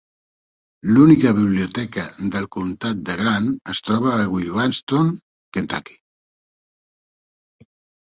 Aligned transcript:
L'única 0.93 1.33
biblioteca 1.39 2.05
del 2.35 2.47
comtat 2.55 3.03
de 3.09 3.17
Grant 3.19 3.49
es 3.73 3.81
troba 3.89 4.15
a 4.15 4.23
Williamstown, 4.37 5.13
Kentucky. 5.59 5.99